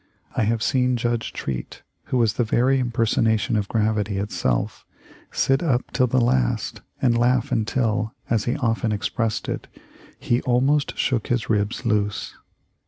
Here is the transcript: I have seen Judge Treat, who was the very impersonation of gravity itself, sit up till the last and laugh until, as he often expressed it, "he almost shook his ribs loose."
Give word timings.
I 0.35 0.45
have 0.45 0.63
seen 0.63 0.97
Judge 0.97 1.31
Treat, 1.31 1.83
who 2.05 2.17
was 2.17 2.33
the 2.33 2.43
very 2.43 2.79
impersonation 2.79 3.55
of 3.55 3.67
gravity 3.67 4.17
itself, 4.17 4.83
sit 5.31 5.61
up 5.61 5.91
till 5.93 6.07
the 6.07 6.19
last 6.19 6.81
and 7.03 7.15
laugh 7.15 7.51
until, 7.51 8.15
as 8.27 8.45
he 8.45 8.57
often 8.57 8.91
expressed 8.91 9.47
it, 9.47 9.67
"he 10.17 10.41
almost 10.41 10.97
shook 10.97 11.27
his 11.27 11.51
ribs 11.51 11.85
loose." 11.85 12.33